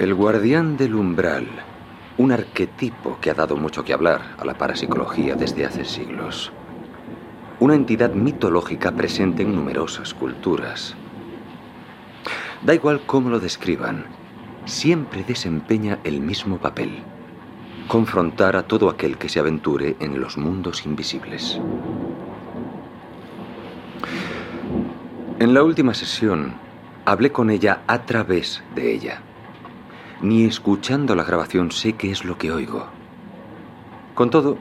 [0.00, 1.46] El guardián del umbral.
[2.16, 6.52] Un arquetipo que ha dado mucho que hablar a la parapsicología desde hace siglos.
[7.58, 10.96] Una entidad mitológica presente en numerosas culturas.
[12.62, 14.06] Da igual cómo lo describan,
[14.64, 17.02] siempre desempeña el mismo papel.
[17.86, 21.60] Confrontar a todo aquel que se aventure en los mundos invisibles.
[25.38, 26.54] En la última sesión,
[27.04, 29.20] hablé con ella a través de ella.
[30.22, 32.86] Ni escuchando la grabación sé qué es lo que oigo.
[34.14, 34.58] Con todo,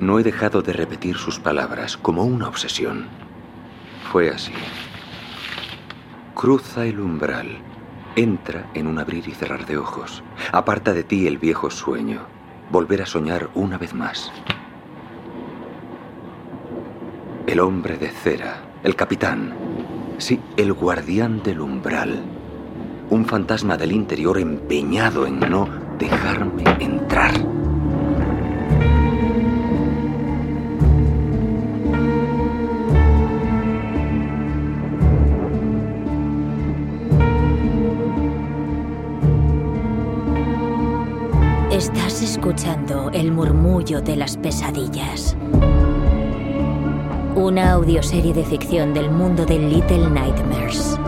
[0.00, 3.06] no he dejado de repetir sus palabras como una obsesión.
[4.10, 4.52] Fue así.
[6.34, 7.58] Cruza el umbral.
[8.16, 10.24] Entra en un abrir y cerrar de ojos.
[10.50, 12.22] Aparta de ti el viejo sueño.
[12.72, 14.32] Volver a soñar una vez más.
[17.46, 19.54] El hombre de cera, el capitán.
[20.18, 22.35] Sí, el guardián del umbral
[23.10, 25.68] un fantasma del interior empeñado en no
[25.98, 27.32] dejarme entrar.
[41.70, 45.36] Estás escuchando el murmullo de las pesadillas.
[47.34, 50.98] Una audioserie de ficción del mundo de Little Nightmares.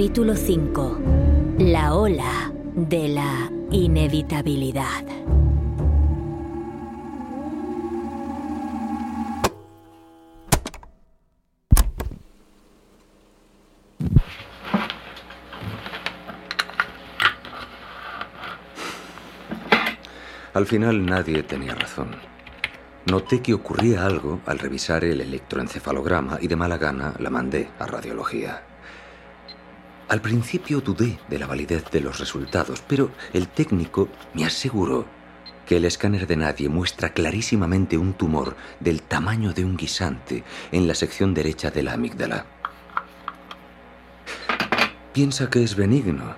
[0.00, 0.98] Capítulo 5.
[1.58, 5.04] La ola de la inevitabilidad.
[20.54, 22.16] Al final nadie tenía razón.
[23.04, 27.86] Noté que ocurría algo al revisar el electroencefalograma y de mala gana la mandé a
[27.86, 28.69] radiología.
[30.10, 35.06] Al principio dudé de la validez de los resultados, pero el técnico me aseguró
[35.64, 40.88] que el escáner de nadie muestra clarísimamente un tumor del tamaño de un guisante en
[40.88, 42.44] la sección derecha de la amígdala.
[45.12, 46.34] Piensa que es benigno,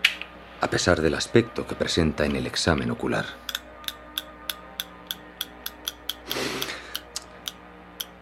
[0.60, 3.24] a pesar del aspecto que presenta en el examen ocular.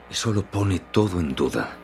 [0.08, 1.76] Eso lo pone todo en duda.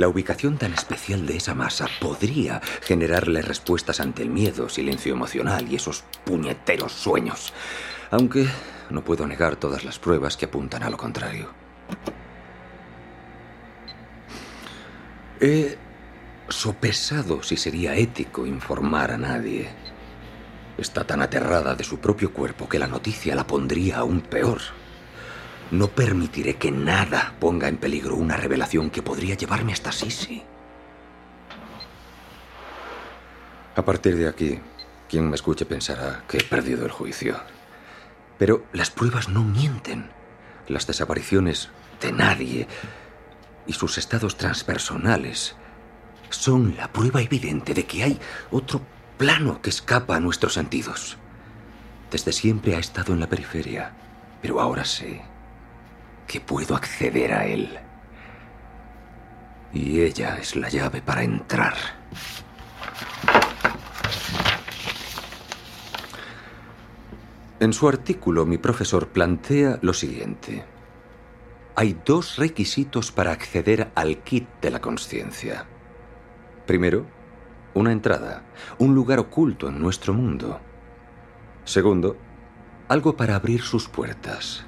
[0.00, 5.70] La ubicación tan especial de esa masa podría generarle respuestas ante el miedo, silencio emocional
[5.70, 7.52] y esos puñeteros sueños.
[8.10, 8.46] Aunque
[8.88, 11.50] no puedo negar todas las pruebas que apuntan a lo contrario.
[15.38, 15.76] He
[16.48, 19.68] sopesado si sería ético informar a nadie.
[20.78, 24.62] Está tan aterrada de su propio cuerpo que la noticia la pondría aún peor.
[25.70, 30.42] No permitiré que nada ponga en peligro una revelación que podría llevarme hasta Sisi.
[33.76, 34.58] A partir de aquí,
[35.08, 37.36] quien me escuche pensará que he perdido el juicio.
[38.36, 40.10] Pero las pruebas no mienten.
[40.66, 41.68] Las desapariciones
[42.00, 42.66] de nadie
[43.66, 45.54] y sus estados transpersonales
[46.30, 48.20] son la prueba evidente de que hay
[48.50, 48.80] otro
[49.18, 51.16] plano que escapa a nuestros sentidos.
[52.10, 53.92] Desde siempre ha estado en la periferia,
[54.42, 55.22] pero ahora sé
[56.30, 57.76] que puedo acceder a él.
[59.72, 61.74] Y ella es la llave para entrar.
[67.58, 70.64] En su artículo, mi profesor plantea lo siguiente.
[71.74, 75.66] Hay dos requisitos para acceder al kit de la conciencia.
[76.64, 77.06] Primero,
[77.74, 78.44] una entrada,
[78.78, 80.60] un lugar oculto en nuestro mundo.
[81.64, 82.16] Segundo,
[82.86, 84.64] algo para abrir sus puertas.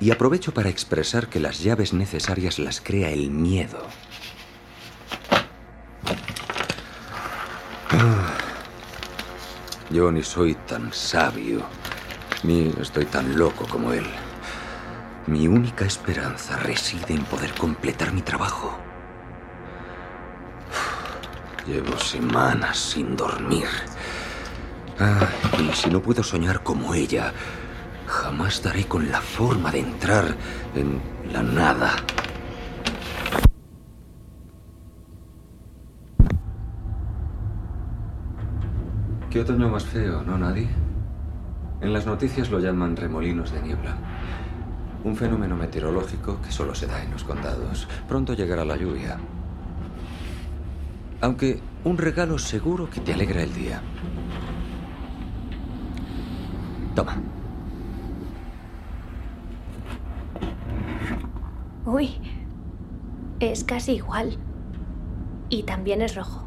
[0.00, 3.86] Y aprovecho para expresar que las llaves necesarias las crea el miedo.
[7.90, 8.34] Ah.
[9.90, 11.62] Yo ni soy tan sabio,
[12.42, 14.04] ni estoy tan loco como él.
[15.26, 18.78] Mi única esperanza reside en poder completar mi trabajo.
[21.66, 23.66] Llevo semanas sin dormir.
[24.98, 25.28] Ah,
[25.58, 27.32] y si no puedo soñar como ella,
[28.06, 30.24] Jamás daré con la forma de entrar
[30.74, 31.00] en
[31.32, 31.92] la nada.
[39.30, 40.68] ¿Qué otoño más feo, no nadie?
[41.80, 43.96] En las noticias lo llaman remolinos de niebla.
[45.04, 47.86] Un fenómeno meteorológico que solo se da en los condados.
[48.08, 49.18] Pronto llegará la lluvia.
[51.20, 53.82] Aunque un regalo seguro que te alegra el día.
[56.94, 57.16] Toma.
[61.86, 62.20] Uy,
[63.38, 64.38] es casi igual.
[65.48, 66.44] Y también es rojo.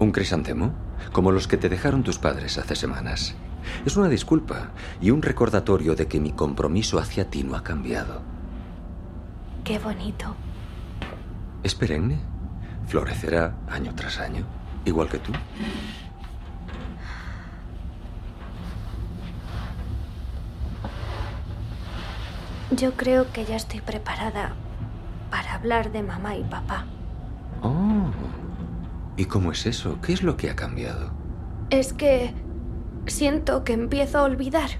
[0.00, 0.72] ¿Un crisantemo?
[1.12, 3.36] Como los que te dejaron tus padres hace semanas.
[3.86, 4.70] Es una disculpa
[5.00, 8.20] y un recordatorio de que mi compromiso hacia ti no ha cambiado.
[9.62, 10.34] Qué bonito.
[11.62, 12.18] ¿Es perenne?
[12.88, 14.44] ¿Florecerá año tras año?
[14.84, 15.32] ¿Igual que tú?
[22.70, 24.52] Yo creo que ya estoy preparada
[25.30, 26.84] para hablar de mamá y papá.
[27.62, 28.10] Oh.
[29.16, 29.98] ¿Y cómo es eso?
[30.02, 31.10] ¿Qué es lo que ha cambiado?
[31.70, 32.34] Es que
[33.06, 34.70] siento que empiezo a olvidar.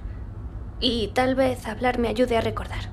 [0.80, 2.90] Y tal vez hablar me ayude a recordar.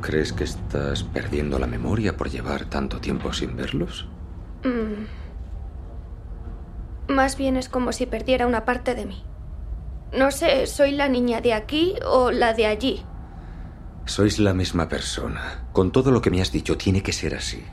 [0.00, 4.06] ¿Crees que estás perdiendo la memoria por llevar tanto tiempo sin verlos?
[4.64, 5.06] Mm.
[7.12, 9.22] Más bien es como si perdiera una parte de mí.
[10.12, 13.02] No sé, ¿soy la niña de aquí o la de allí?
[14.06, 15.64] Sois la misma persona.
[15.72, 17.64] Con todo lo que me has dicho, tiene que ser así.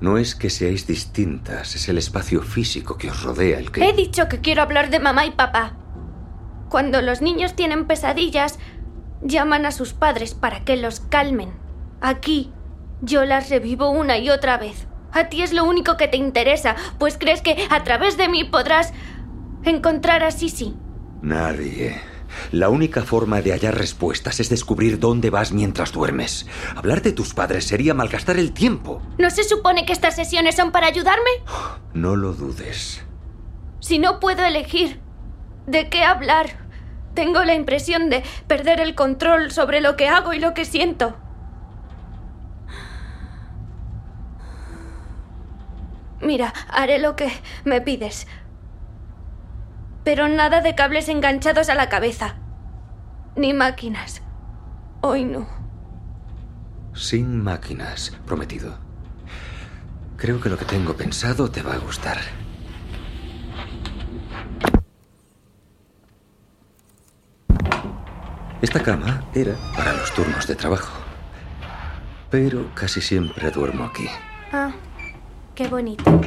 [0.00, 3.82] No es que seáis distintas, es el espacio físico que os rodea el que...
[3.88, 5.74] He dicho que quiero hablar de mamá y papá.
[6.68, 8.58] Cuando los niños tienen pesadillas,
[9.22, 11.52] llaman a sus padres para que los calmen.
[12.02, 12.52] Aquí,
[13.00, 14.86] yo las revivo una y otra vez.
[15.12, 18.44] A ti es lo único que te interesa, pues crees que a través de mí
[18.44, 18.92] podrás
[19.64, 20.76] encontrar a Sisi.
[21.22, 22.15] Nadie.
[22.52, 26.46] La única forma de hallar respuestas es descubrir dónde vas mientras duermes.
[26.74, 29.02] Hablar de tus padres sería malgastar el tiempo.
[29.18, 31.30] ¿No se supone que estas sesiones son para ayudarme?
[31.94, 33.02] No lo dudes.
[33.80, 35.00] Si no puedo elegir
[35.66, 36.66] de qué hablar,
[37.14, 41.16] tengo la impresión de perder el control sobre lo que hago y lo que siento.
[46.20, 47.30] Mira, haré lo que
[47.64, 48.26] me pides.
[50.06, 52.36] Pero nada de cables enganchados a la cabeza.
[53.34, 54.22] Ni máquinas.
[55.00, 55.48] Hoy no.
[56.94, 58.78] Sin máquinas, prometido.
[60.16, 62.18] Creo que lo que tengo pensado te va a gustar.
[68.62, 71.02] Esta cama era para los turnos de trabajo.
[72.30, 74.06] Pero casi siempre duermo aquí.
[74.52, 74.70] Ah,
[75.56, 76.20] qué bonito.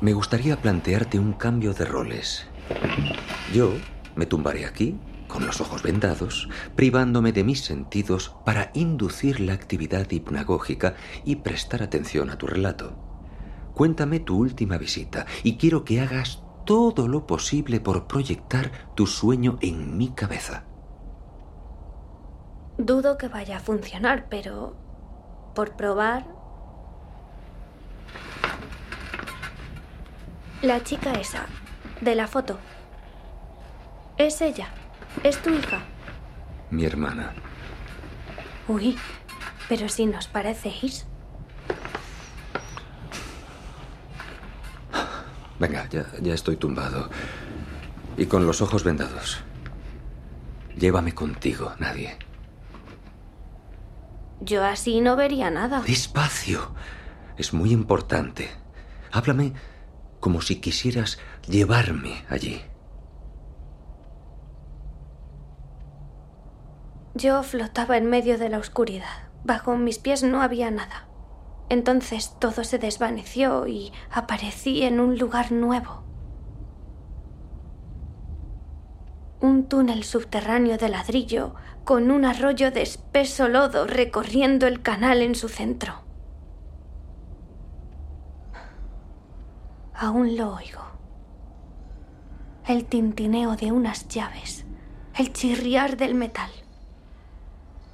[0.00, 2.46] Me gustaría plantearte un cambio de roles.
[3.52, 3.74] Yo
[4.16, 4.98] me tumbaré aquí,
[5.28, 10.94] con los ojos vendados, privándome de mis sentidos para inducir la actividad hipnagógica
[11.26, 12.94] y prestar atención a tu relato.
[13.74, 19.58] Cuéntame tu última visita y quiero que hagas todo lo posible por proyectar tu sueño
[19.60, 20.64] en mi cabeza.
[22.78, 24.74] Dudo que vaya a funcionar, pero
[25.54, 26.40] por probar
[30.62, 31.46] La chica esa,
[32.02, 32.58] de la foto.
[34.18, 34.68] Es ella.
[35.24, 35.80] Es tu hija.
[36.70, 37.32] Mi hermana.
[38.68, 38.98] Uy,
[39.70, 41.06] pero si nos parecéis.
[45.58, 47.08] Venga, ya, ya estoy tumbado.
[48.18, 49.40] Y con los ojos vendados.
[50.76, 52.18] Llévame contigo, nadie.
[54.40, 55.80] Yo así no vería nada.
[55.80, 56.74] Despacio.
[57.38, 58.50] Es muy importante.
[59.10, 59.54] Háblame
[60.20, 62.62] como si quisieras llevarme allí.
[67.14, 69.30] Yo flotaba en medio de la oscuridad.
[69.44, 71.08] Bajo mis pies no había nada.
[71.68, 76.04] Entonces todo se desvaneció y aparecí en un lugar nuevo.
[79.40, 85.34] Un túnel subterráneo de ladrillo con un arroyo de espeso lodo recorriendo el canal en
[85.34, 86.09] su centro.
[90.00, 90.80] Aún lo oigo.
[92.66, 94.64] El tintineo de unas llaves,
[95.14, 96.50] el chirriar del metal.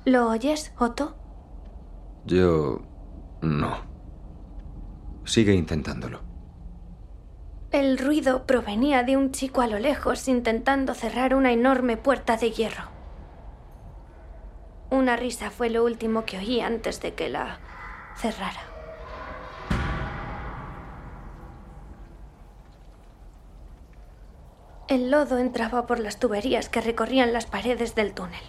[0.05, 1.17] ¿Lo oyes, Otto?
[2.25, 2.81] Yo...
[3.41, 3.79] no.
[5.25, 6.21] Sigue intentándolo.
[7.73, 12.53] El ruido provenía de un chico a lo lejos intentando cerrar una enorme puerta de
[12.53, 12.85] hierro.
[14.91, 17.59] Una risa fue lo último que oí antes de que la
[18.15, 18.76] cerrara.
[24.89, 28.43] El lodo entraba por las tuberías que recorrían las paredes del túnel.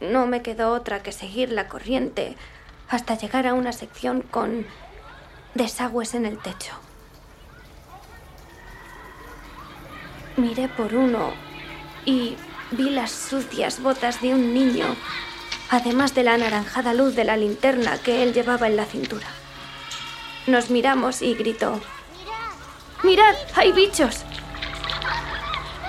[0.00, 2.36] No me quedó otra que seguir la corriente
[2.88, 4.66] hasta llegar a una sección con
[5.54, 6.72] desagües en el techo.
[10.36, 11.32] Miré por uno
[12.04, 12.36] y
[12.72, 14.96] vi las sucias botas de un niño,
[15.70, 19.28] además de la anaranjada luz de la linterna que él llevaba en la cintura.
[20.48, 21.80] Nos miramos y gritó,
[23.04, 23.36] ¡Mirad!
[23.54, 24.24] ¡Hay bichos!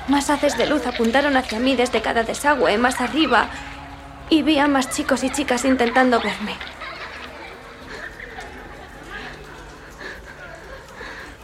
[0.08, 3.50] Más haces de luz apuntaron hacia mí desde cada desagüe, más arriba,
[4.30, 6.56] y vi a más chicos y chicas intentando verme.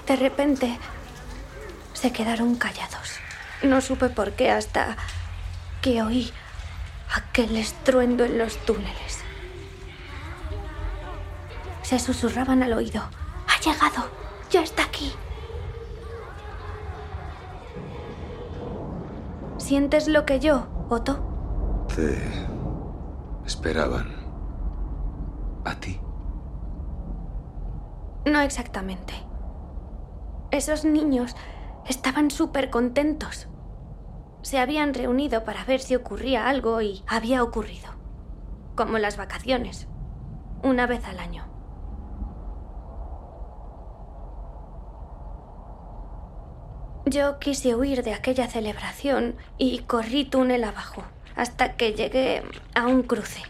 [0.06, 0.78] De repente,
[1.94, 3.20] se quedaron callados.
[3.64, 4.98] No supe por qué hasta
[5.82, 6.32] que oí
[7.14, 9.20] aquel estruendo en los túneles.
[11.82, 13.04] Se susurraban al oído.
[13.48, 14.10] Ha llegado.
[14.50, 15.14] Ya está aquí.
[19.62, 21.86] ¿Sientes lo que yo, Otto?
[21.96, 22.18] Te
[23.46, 24.08] esperaban.
[25.64, 26.02] ¿A ti?
[28.26, 29.14] No exactamente.
[30.50, 31.36] Esos niños
[31.88, 33.48] estaban súper contentos.
[34.42, 37.92] Se habían reunido para ver si ocurría algo y había ocurrido.
[38.76, 39.88] Como las vacaciones.
[40.64, 41.51] Una vez al año.
[47.12, 51.04] Yo quise huir de aquella celebración y corrí túnel abajo,
[51.36, 52.42] hasta que llegué
[52.74, 53.42] a un cruce.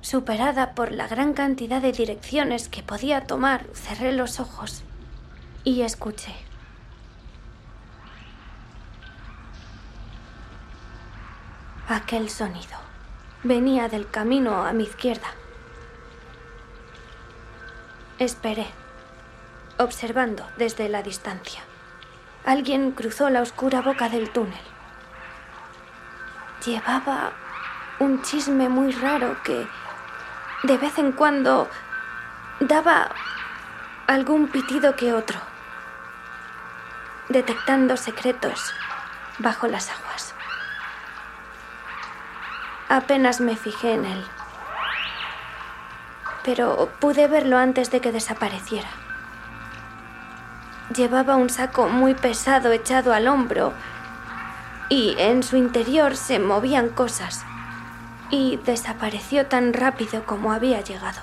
[0.00, 4.84] Superada por la gran cantidad de direcciones que podía tomar, cerré los ojos
[5.62, 6.34] y escuché.
[11.88, 12.78] Aquel sonido
[13.42, 15.28] venía del camino a mi izquierda.
[18.18, 18.79] Esperé
[19.80, 21.62] observando desde la distancia.
[22.44, 24.60] Alguien cruzó la oscura boca del túnel.
[26.64, 27.32] Llevaba
[27.98, 29.66] un chisme muy raro que
[30.62, 31.68] de vez en cuando
[32.60, 33.10] daba
[34.06, 35.40] algún pitido que otro,
[37.28, 38.74] detectando secretos
[39.38, 40.34] bajo las aguas.
[42.88, 44.24] Apenas me fijé en él,
[46.44, 48.99] pero pude verlo antes de que desapareciera.
[50.94, 53.72] Llevaba un saco muy pesado echado al hombro
[54.88, 57.44] y en su interior se movían cosas
[58.30, 61.20] y desapareció tan rápido como había llegado.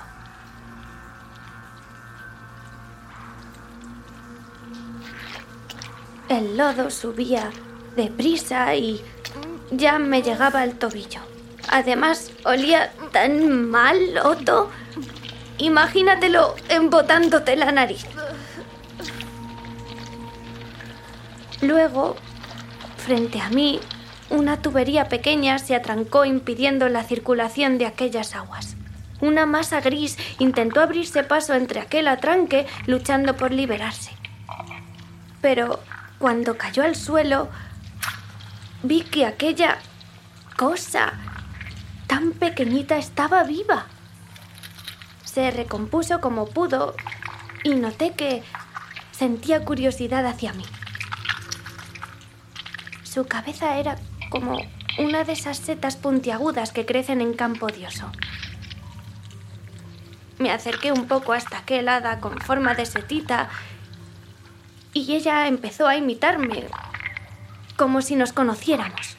[6.28, 7.50] El lodo subía
[7.96, 9.02] deprisa y
[9.70, 11.20] ya me llegaba al tobillo.
[11.70, 14.70] Además, olía tan mal, Otto.
[15.58, 18.06] Imagínatelo embotándote la nariz.
[21.60, 22.16] Luego,
[22.96, 23.80] frente a mí,
[24.30, 28.76] una tubería pequeña se atrancó impidiendo la circulación de aquellas aguas.
[29.20, 34.12] Una masa gris intentó abrirse paso entre aquel atranque luchando por liberarse.
[35.40, 35.80] Pero
[36.18, 37.48] cuando cayó al suelo,
[38.82, 39.78] vi que aquella
[40.56, 41.14] cosa
[42.06, 43.86] tan pequeñita estaba viva.
[45.24, 46.94] Se recompuso como pudo
[47.64, 48.42] y noté que
[49.10, 50.64] sentía curiosidad hacia mí.
[53.08, 53.96] Su cabeza era
[54.28, 54.58] como
[54.98, 58.12] una de esas setas puntiagudas que crecen en campo dioso.
[60.38, 63.48] Me acerqué un poco hasta aquel hada con forma de setita
[64.92, 66.66] y ella empezó a imitarme,
[67.78, 69.16] como si nos conociéramos.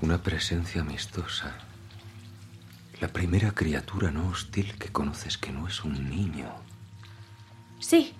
[0.00, 1.52] Una presencia amistosa.
[3.00, 6.48] La primera criatura no hostil que conoces que no es un niño.
[7.80, 8.14] Sí,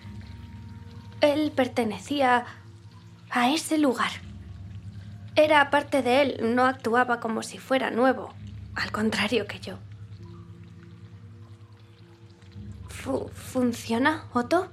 [1.20, 2.44] él pertenecía
[3.30, 4.10] a ese lugar.
[5.34, 8.34] Era parte de él, no actuaba como si fuera nuevo,
[8.74, 9.78] al contrario que yo.
[13.32, 14.68] ¿Funciona, Otto?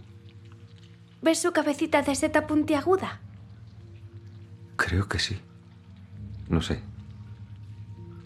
[1.22, 3.22] ¿Ves su cabecita de seta puntiaguda?
[4.75, 5.39] Creo que sí.
[6.50, 6.81] No sé.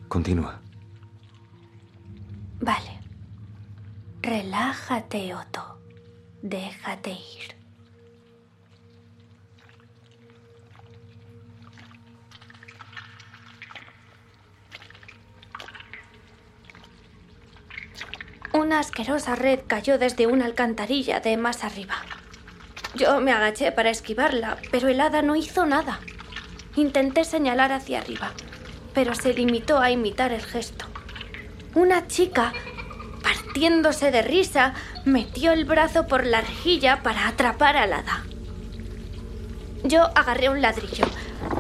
[0.08, 0.62] Continúa.
[2.62, 3.00] Vale.
[4.22, 5.82] Relájate, Otto.
[6.42, 7.57] Déjate ir.
[18.54, 21.96] Una asquerosa red cayó desde una alcantarilla de más arriba.
[22.96, 26.00] Yo me agaché para esquivarla, pero el hada no hizo nada.
[26.76, 28.32] Intenté señalar hacia arriba,
[28.94, 30.86] pero se limitó a imitar el gesto.
[31.76, 32.54] Una chica,
[33.22, 34.74] partiéndose de risa,
[35.06, 38.24] metió el brazo por la rejilla para atrapar al hada.
[39.84, 41.06] Yo agarré un ladrillo,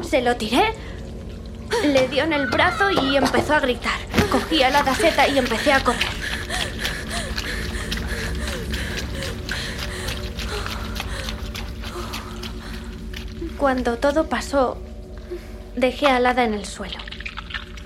[0.01, 0.73] se lo tiré,
[1.83, 3.99] le dio en el brazo y empezó a gritar.
[4.31, 6.26] Cogí a la seta y empecé a correr.
[13.57, 14.77] Cuando todo pasó,
[15.75, 16.99] dejé a Lada en el suelo.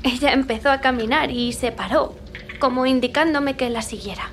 [0.04, 2.16] Ella empezó a caminar y se paró,
[2.60, 4.32] como indicándome que la siguiera.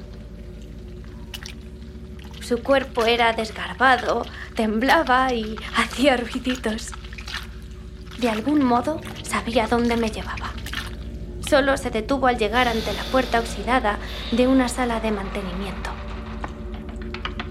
[2.41, 4.27] Su cuerpo era desgarbado,
[4.57, 6.91] temblaba y hacía ruiditos.
[8.19, 10.51] De algún modo sabía dónde me llevaba.
[11.49, 13.99] Solo se detuvo al llegar ante la puerta oxidada
[14.33, 15.91] de una sala de mantenimiento.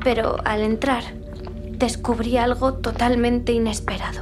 [0.03, 1.16] Pero al entrar,
[1.77, 4.21] descubrí algo totalmente inesperado.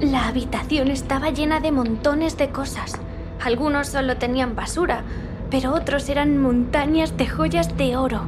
[0.00, 2.92] La habitación estaba llena de montones de cosas.
[3.44, 5.02] Algunos solo tenían basura,
[5.50, 8.22] pero otros eran montañas de joyas de oro.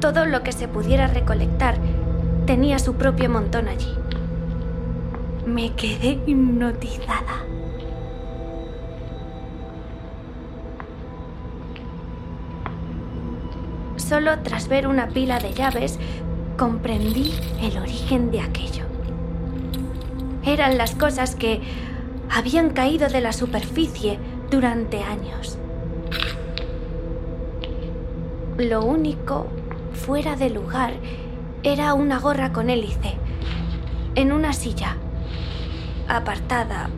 [0.00, 1.76] Todo lo que se pudiera recolectar
[2.44, 3.94] tenía su propio montón allí.
[5.46, 7.44] Me quedé hipnotizada.
[14.12, 15.98] Solo tras ver una pila de llaves
[16.58, 18.84] comprendí el origen de aquello.
[20.44, 21.62] Eran las cosas que
[22.30, 24.18] habían caído de la superficie
[24.50, 25.56] durante años.
[28.58, 29.46] Lo único
[29.94, 30.92] fuera de lugar
[31.62, 33.14] era una gorra con hélice,
[34.14, 34.98] en una silla,
[36.06, 36.90] apartada,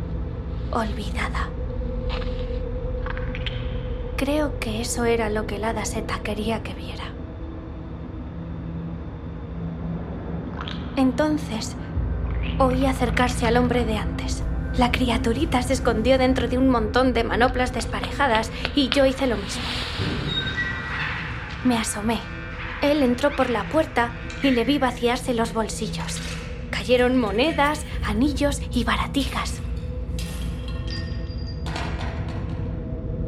[0.73, 1.54] olvidada.
[4.17, 7.05] Creo que eso era lo que la hada Seta quería que viera.
[10.97, 11.75] Entonces,
[12.59, 14.45] oí acercarse al hombre de antes.
[14.79, 19.37] La criaturita se escondió dentro de un montón de manoplas desparejadas y yo hice lo
[19.37, 19.63] mismo.
[21.65, 22.21] Me asomé.
[22.83, 24.13] Él entró por la puerta
[24.43, 26.21] y le vi vaciarse los bolsillos.
[26.71, 29.61] Cayeron monedas, anillos y baratijas.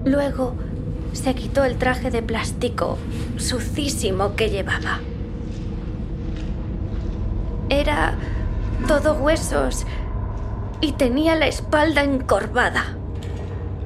[0.04, 0.54] Luego
[1.16, 2.98] se quitó el traje de plástico
[3.36, 5.00] sucísimo que llevaba.
[7.68, 8.14] Era
[8.86, 9.86] todo huesos
[10.80, 12.96] y tenía la espalda encorvada.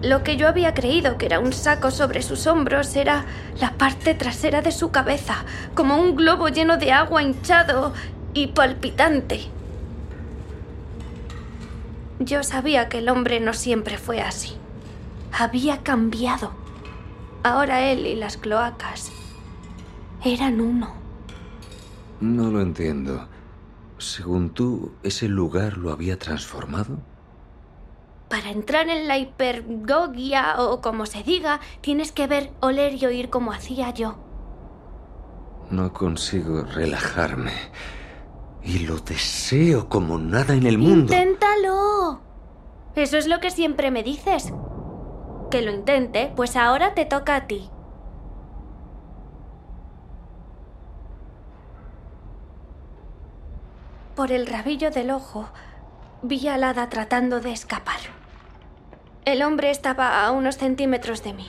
[0.03, 3.25] Lo que yo había creído que era un saco sobre sus hombros era
[3.59, 7.93] la parte trasera de su cabeza, como un globo lleno de agua hinchado
[8.35, 9.41] y palpitante.
[12.19, 14.57] Yo sabía que el hombre no siempre fue así.
[15.33, 16.60] Había cambiado.
[17.43, 19.11] Ahora él y las cloacas
[20.25, 20.93] eran uno.
[22.21, 23.29] No lo entiendo.
[23.97, 26.99] Según tú, ¿ese lugar lo había transformado?
[28.29, 33.31] Para entrar en la hipergogia o como se diga, tienes que ver, oler y oír
[33.31, 34.19] como hacía yo.
[35.71, 37.53] No consigo relajarme.
[38.63, 41.13] Y lo deseo como nada en el mundo.
[41.15, 42.21] Inténtalo.
[42.95, 44.53] Eso es lo que siempre me dices.
[45.51, 47.69] Que lo intente, pues ahora te toca a ti.
[54.15, 55.49] Por el rabillo del ojo,
[56.23, 57.99] vi a Lada tratando de escapar.
[59.25, 61.49] El hombre estaba a unos centímetros de mí.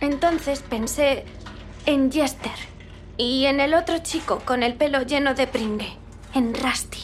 [0.00, 1.24] Entonces pensé
[1.86, 2.52] en Jester
[3.16, 5.96] y en el otro chico con el pelo lleno de pringue,
[6.34, 7.00] en Rusty.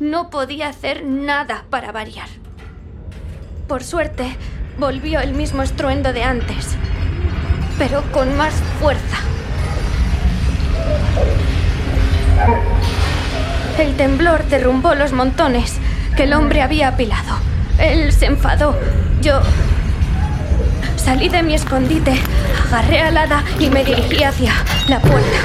[0.00, 2.28] No podía hacer nada para variar.
[3.68, 4.36] Por suerte,
[4.78, 6.76] volvió el mismo estruendo de antes,
[7.78, 9.16] pero con más fuerza.
[13.78, 15.76] El temblor derrumbó los montones
[16.16, 17.38] que el hombre había apilado.
[17.78, 18.76] Él se enfadó.
[19.20, 19.40] Yo
[20.96, 22.14] salí de mi escondite,
[22.66, 24.52] agarré al hada y me dirigí hacia
[24.88, 25.38] la puerta.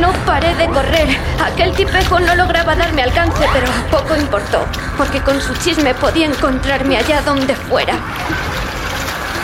[0.00, 1.08] No paré de correr.
[1.44, 4.64] Aquel tipejo no lograba darme alcance, pero poco importó,
[4.96, 7.94] porque con su chisme podía encontrarme allá donde fuera.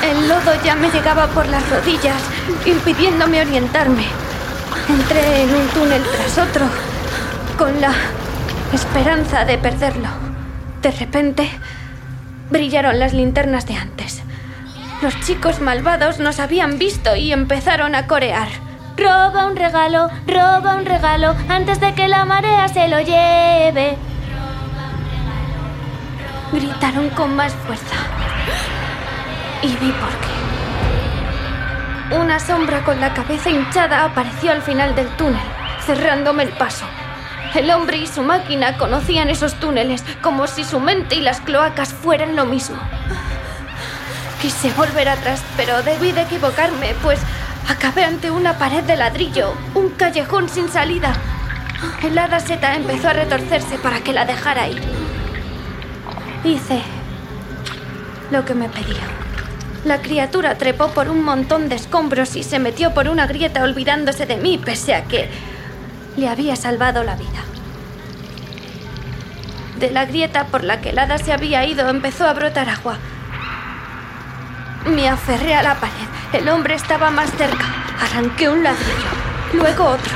[0.02, 2.22] El lodo ya me llegaba por las rodillas,
[2.64, 4.04] impidiéndome orientarme.
[4.88, 6.66] Entré en un túnel tras otro,
[7.58, 7.92] con la
[8.72, 10.08] esperanza de perderlo.
[10.82, 11.50] De repente,
[12.50, 14.22] brillaron las linternas de antes.
[15.02, 18.48] Los chicos malvados nos habían visto y empezaron a corear.
[18.96, 23.96] Roba un regalo, roba un regalo, antes de que la marea se lo lleve.
[26.52, 27.96] Gritaron con más fuerza.
[29.62, 30.38] Y vi por qué.
[32.16, 35.42] Una sombra con la cabeza hinchada apareció al final del túnel,
[35.84, 36.86] cerrándome el paso.
[37.54, 41.92] El hombre y su máquina conocían esos túneles como si su mente y las cloacas
[41.92, 42.78] fueran lo mismo.
[44.40, 47.18] Quise volver atrás, pero debí de equivocarme, pues
[47.68, 51.12] acabé ante una pared de ladrillo, un callejón sin salida.
[52.02, 54.80] El hada seta empezó a retorcerse para que la dejara ir.
[56.44, 56.80] Hice
[58.30, 59.27] lo que me pedía.
[59.88, 64.26] La criatura trepó por un montón de escombros y se metió por una grieta olvidándose
[64.26, 65.30] de mí, pese a que
[66.18, 67.42] le había salvado la vida.
[69.78, 72.98] De la grieta por la que el hada se había ido empezó a brotar agua.
[74.84, 75.94] Me aferré a la pared.
[76.34, 77.64] El hombre estaba más cerca.
[77.98, 79.08] Arranqué un ladrillo,
[79.54, 80.12] luego otro.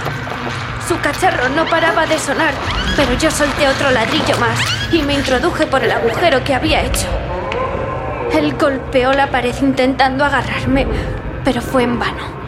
[0.87, 2.53] Su cacharro no paraba de sonar,
[2.95, 4.61] pero yo solté otro ladrillo más
[4.93, 7.22] y me introduje por el agujero que había hecho.
[8.33, 10.87] Él golpeó la pared intentando agarrarme,
[11.45, 12.43] pero fue en vano.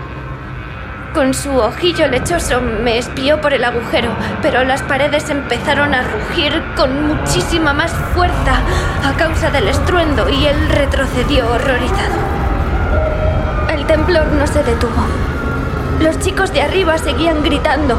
[1.15, 4.11] Con su ojillo lechoso me espió por el agujero,
[4.43, 8.63] pero las paredes empezaron a rugir con muchísima más fuerza
[9.05, 12.17] a causa del estruendo y él retrocedió horrorizado.
[13.69, 15.07] El temblor no se detuvo.
[16.01, 17.99] Los chicos de arriba seguían gritando.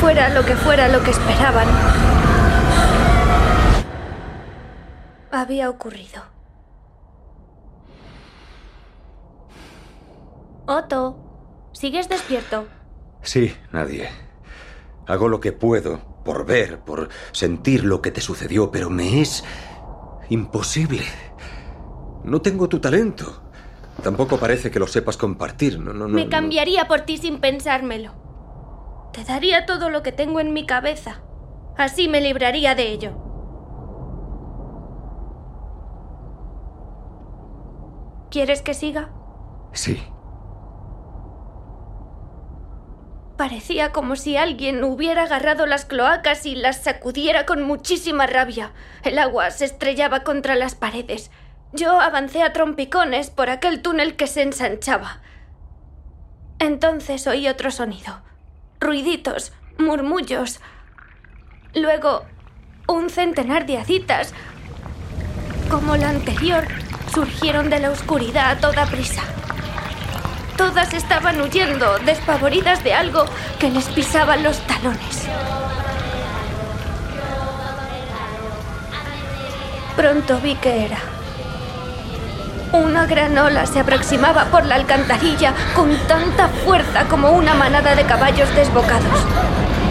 [0.00, 1.66] Fuera lo que fuera lo que esperaban.
[5.48, 6.20] Había ocurrido.
[10.66, 11.16] Otto,
[11.72, 12.66] ¿sigues despierto?
[13.22, 14.10] Sí, nadie.
[15.06, 19.42] Hago lo que puedo por ver, por sentir lo que te sucedió, pero me es
[20.28, 21.04] imposible.
[22.24, 23.50] No tengo tu talento.
[24.02, 25.80] Tampoco parece que lo sepas compartir.
[25.80, 28.12] No, no, no, Me cambiaría por ti sin pensármelo.
[29.14, 31.22] Te daría todo lo que tengo en mi cabeza.
[31.78, 33.27] Así me libraría de ello.
[38.30, 39.10] ¿Quieres que siga?
[39.72, 40.02] Sí.
[43.36, 48.72] Parecía como si alguien hubiera agarrado las cloacas y las sacudiera con muchísima rabia.
[49.04, 51.30] El agua se estrellaba contra las paredes.
[51.72, 55.20] Yo avancé a trompicones por aquel túnel que se ensanchaba.
[56.58, 58.22] Entonces oí otro sonido.
[58.80, 60.60] Ruiditos, murmullos.
[61.74, 62.24] Luego,
[62.88, 64.34] un centenar de haditas,
[65.70, 66.66] como la anterior,
[67.18, 69.22] surgieron de la oscuridad a toda prisa.
[70.56, 73.24] Todas estaban huyendo, despavoridas de algo
[73.58, 75.26] que les pisaba los talones.
[79.96, 80.98] Pronto vi que era.
[82.70, 88.04] Una gran ola se aproximaba por la alcantarilla con tanta fuerza como una manada de
[88.04, 89.20] caballos desbocados.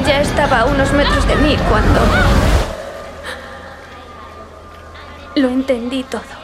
[0.06, 2.00] Ya estaba a unos metros de mí cuando...
[5.36, 6.37] Lo entendí todo.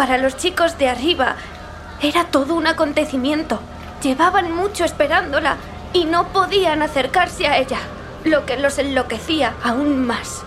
[0.00, 1.36] Para los chicos de arriba,
[2.00, 3.60] era todo un acontecimiento.
[4.02, 5.56] Llevaban mucho esperándola
[5.92, 7.80] y no podían acercarse a ella,
[8.24, 10.42] lo que los enloquecía aún más.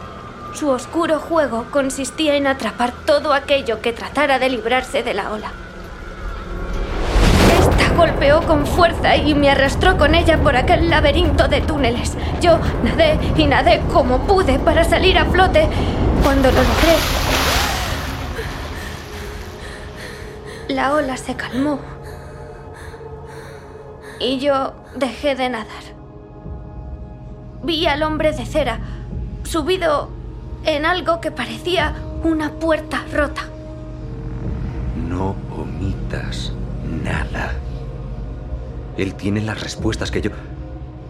[0.56, 5.52] Su oscuro juego consistía en atrapar todo aquello que tratara de librarse de la ola.
[7.60, 12.14] Esta golpeó con fuerza y me arrastró con ella por aquel laberinto de túneles.
[12.42, 15.70] Yo nadé y nadé como pude para salir a flote.
[16.24, 16.98] Cuando lo logré,
[20.74, 21.80] la ola se calmó
[24.20, 25.84] y yo dejé de nadar.
[27.64, 28.80] Vi al hombre de cera
[29.44, 30.10] subido
[30.66, 33.44] en algo que parecía una puerta rota.
[35.10, 36.54] No omitas
[37.04, 37.54] nada.
[38.98, 40.32] Él tiene las respuestas que yo...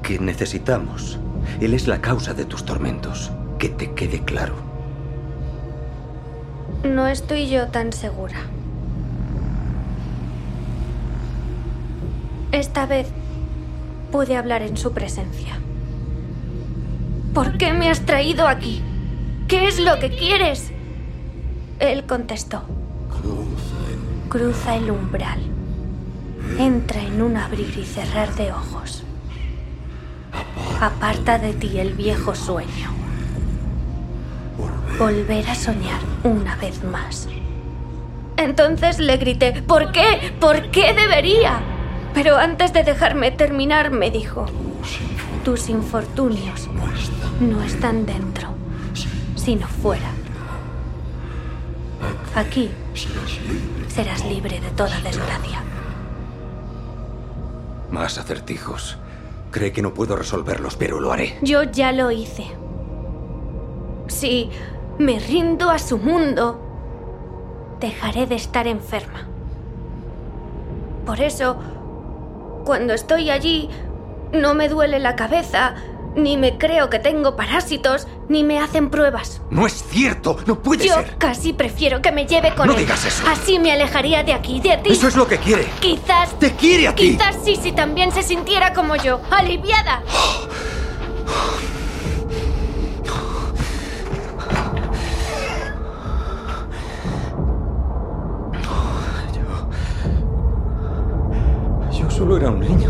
[0.02, 1.20] que necesitamos.
[1.60, 3.32] Él es la causa de tus tormentos.
[3.60, 4.56] Que te quede claro.
[6.84, 8.38] No estoy yo tan segura.
[12.54, 13.08] Esta vez
[14.12, 15.58] pude hablar en su presencia.
[17.34, 18.80] ¿Por qué me has traído aquí?
[19.48, 20.72] ¿Qué es lo que quieres?
[21.80, 22.62] Él contestó.
[24.30, 25.40] Cruza el umbral.
[26.60, 29.04] Entra en un abrir y cerrar de ojos.
[30.80, 32.92] Aparta de ti el viejo sueño.
[35.00, 37.28] Volver a soñar una vez más.
[38.38, 40.36] Entonces le grité, ¿por qué?
[40.40, 41.73] ¿Por qué debería?
[42.14, 44.46] Pero antes de dejarme terminar me dijo,
[45.44, 46.70] tus infortunios
[47.40, 48.50] no están dentro,
[49.36, 50.10] sino fuera.
[52.36, 52.70] Aquí
[53.88, 55.62] serás libre de toda desgracia.
[57.92, 58.98] Más acertijos.
[59.52, 61.38] Cree que no puedo resolverlos, pero lo haré.
[61.44, 62.48] Yo ya lo hice.
[64.08, 64.50] Si
[64.98, 66.60] me rindo a su mundo,
[67.80, 69.28] dejaré de estar enferma.
[71.06, 71.58] Por eso,
[72.64, 73.70] cuando estoy allí,
[74.32, 75.76] no me duele la cabeza,
[76.16, 79.42] ni me creo que tengo parásitos, ni me hacen pruebas.
[79.50, 81.18] No es cierto, no puede Yo ser.
[81.18, 82.80] casi prefiero que me lleve con No él.
[82.80, 83.24] digas eso.
[83.28, 84.92] Así me alejaría de aquí, de ti.
[84.92, 85.68] Eso es lo que quiere.
[85.80, 86.38] Quizás.
[86.40, 87.12] Te quiere a ti.
[87.18, 90.04] Quizás sí, si también se sintiera como yo, aliviada.
[102.34, 102.90] Solo era un niño.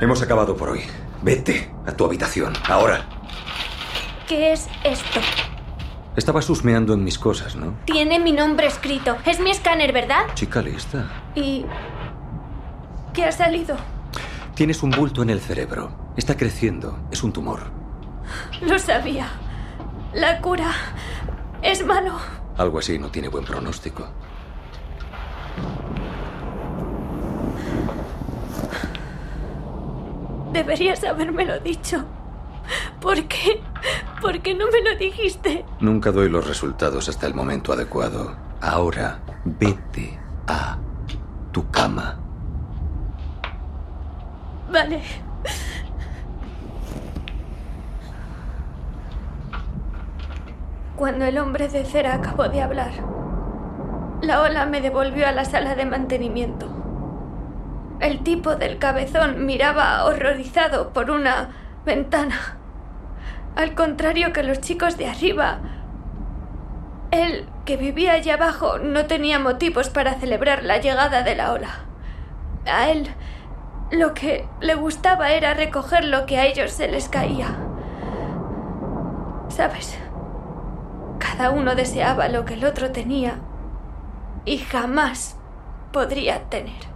[0.00, 0.82] Hemos acabado por hoy.
[1.22, 3.04] Vete a tu habitación, ahora.
[4.28, 5.20] ¿Qué es esto?
[6.16, 7.74] Estabas husmeando en mis cosas, ¿no?
[7.86, 9.16] Tiene mi nombre escrito.
[9.26, 10.26] Es mi escáner, ¿verdad?
[10.34, 11.10] Chica lista.
[11.34, 11.66] ¿Y
[13.12, 13.76] qué ha salido?
[14.54, 16.12] Tienes un bulto en el cerebro.
[16.16, 16.96] Está creciendo.
[17.10, 17.62] Es un tumor.
[18.62, 19.28] Lo sabía.
[20.12, 20.70] La cura
[21.62, 22.12] es malo.
[22.56, 24.06] Algo así no tiene buen pronóstico.
[30.52, 32.04] Deberías habérmelo dicho.
[33.00, 33.60] ¿Por qué?
[34.20, 35.64] ¿Por qué no me lo dijiste?
[35.80, 38.34] Nunca doy los resultados hasta el momento adecuado.
[38.60, 40.78] Ahora, vete a
[41.52, 42.18] tu cama.
[44.70, 45.02] Vale.
[50.96, 52.92] Cuando el hombre de cera acabó de hablar,
[54.22, 56.68] la ola me devolvió a la sala de mantenimiento.
[58.00, 61.50] El tipo del cabezón miraba horrorizado por una
[61.84, 62.58] ventana.
[63.56, 65.58] Al contrario que los chicos de arriba.
[67.10, 71.84] Él, que vivía allá abajo, no tenía motivos para celebrar la llegada de la ola.
[72.66, 73.08] A él
[73.90, 77.56] lo que le gustaba era recoger lo que a ellos se les caía.
[79.48, 79.96] ¿Sabes?
[81.18, 83.38] Cada uno deseaba lo que el otro tenía
[84.44, 85.36] y jamás
[85.92, 86.93] podría tener.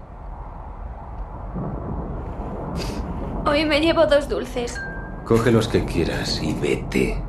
[3.46, 4.80] Hoy me llevo dos dulces.
[5.24, 7.22] Coge los que quieras y vete.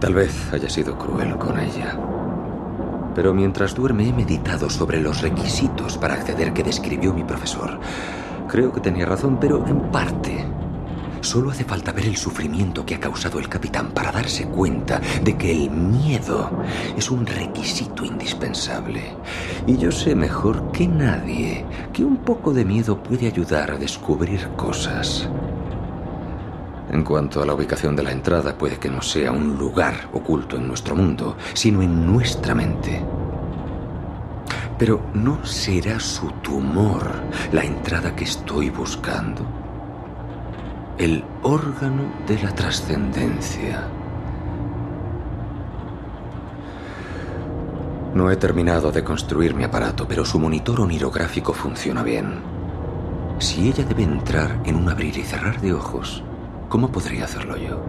[0.00, 1.98] Tal vez haya sido cruel con ella.
[3.14, 7.78] Pero mientras duerme he meditado sobre los requisitos para acceder que describió mi profesor.
[8.46, 10.47] Creo que tenía razón, pero en parte.
[11.28, 15.36] Solo hace falta ver el sufrimiento que ha causado el capitán para darse cuenta de
[15.36, 16.50] que el miedo
[16.96, 19.14] es un requisito indispensable.
[19.66, 24.48] Y yo sé mejor que nadie que un poco de miedo puede ayudar a descubrir
[24.56, 25.28] cosas.
[26.90, 30.56] En cuanto a la ubicación de la entrada, puede que no sea un lugar oculto
[30.56, 33.02] en nuestro mundo, sino en nuestra mente.
[34.78, 37.06] Pero ¿no será su tumor
[37.52, 39.67] la entrada que estoy buscando?
[40.98, 43.86] El órgano de la trascendencia.
[48.14, 52.40] No he terminado de construir mi aparato, pero su monitor onirográfico funciona bien.
[53.38, 56.24] Si ella debe entrar en un abrir y cerrar de ojos,
[56.68, 57.80] ¿cómo podría hacerlo yo?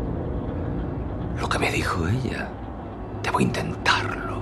[1.41, 2.47] Lo que me dijo ella.
[3.23, 4.38] Debo intentarlo.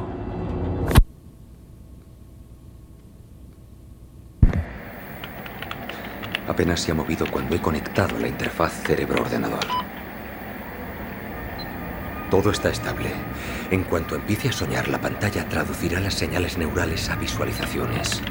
[6.47, 9.65] Apenas se ha movido cuando he conectado la interfaz cerebro-ordenador.
[12.29, 13.11] Todo está estable.
[13.71, 18.21] En cuanto empiece a soñar, la pantalla traducirá las señales neurales a visualizaciones.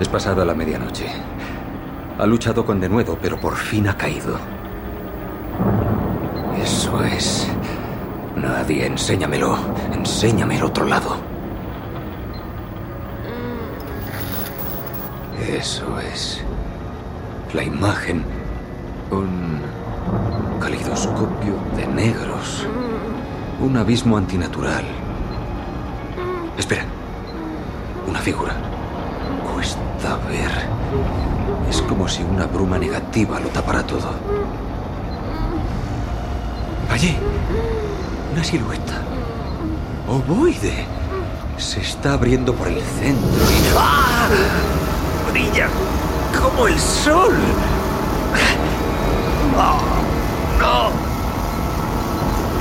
[0.00, 1.06] Es pasada la medianoche.
[2.18, 4.38] Ha luchado con denuedo, pero por fin ha caído.
[6.62, 7.46] Eso es.
[8.34, 9.58] Nadie, enséñamelo.
[9.92, 11.16] Enséñame el otro lado.
[15.46, 16.42] Eso es.
[17.52, 18.24] La imagen.
[19.10, 19.60] Un
[20.60, 22.66] calidoscopio de negros.
[23.60, 24.84] Un abismo antinatural.
[26.56, 26.84] Espera.
[28.08, 28.69] Una figura.
[29.60, 30.50] Cuesta ver.
[31.68, 34.08] Es como si una bruma negativa lo tapara todo.
[36.90, 37.14] Allí.
[38.32, 39.02] Una silueta.
[40.08, 40.86] Ovoide.
[41.58, 43.76] Se está abriendo por el centro y...
[43.76, 44.28] ¡Ah!
[45.30, 45.68] Brilla
[46.40, 47.34] como el sol.
[49.58, 49.78] ¡Ah!
[50.58, 50.90] ¡No!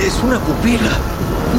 [0.06, 0.92] Es una pupila.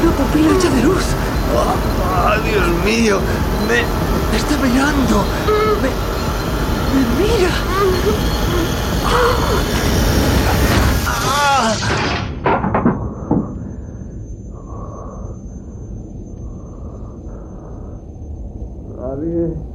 [0.03, 1.05] Una pupila hecha de luz.
[1.53, 3.19] ¡Ah, Dios mío!
[3.67, 3.83] Me,
[4.31, 5.25] me está mirando.
[5.81, 5.89] Me,
[6.93, 7.51] me mira.
[11.07, 11.73] ¡Ah!
[18.97, 19.70] Nadie.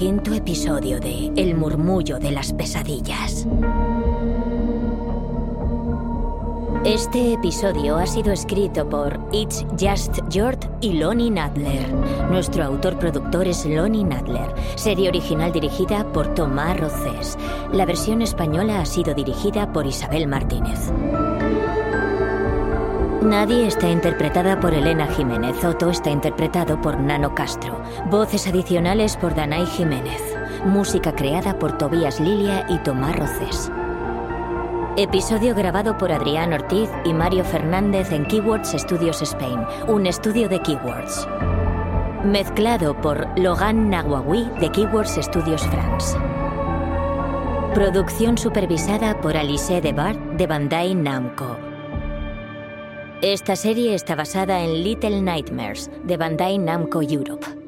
[0.00, 3.46] Quinto episodio de El murmullo de las pesadillas.
[6.86, 11.86] Este episodio ha sido escrito por It's Just Jord y Lonnie Nadler.
[12.30, 14.54] Nuestro autor-productor es Lonnie Nadler.
[14.76, 17.36] Serie original dirigida por Tomás Rocés.
[17.70, 20.90] La versión española ha sido dirigida por Isabel Martínez.
[23.22, 25.62] Nadie está interpretada por Elena Jiménez.
[25.62, 27.78] Otto está interpretado por Nano Castro.
[28.06, 30.22] Voces adicionales por Danay Jiménez.
[30.64, 33.70] Música creada por Tobías Lilia y Tomás Rocés.
[34.96, 40.60] Episodio grabado por Adrián Ortiz y Mario Fernández en Keywords Studios Spain, un estudio de
[40.60, 41.28] Keywords.
[42.24, 46.18] Mezclado por Logan Nahuawi de Keywords Studios France.
[47.74, 51.69] Producción supervisada por Alice Debart de Bandai Namco.
[53.22, 57.59] Esta serie está basada en Little Nightmares de Bandai Namco Europe.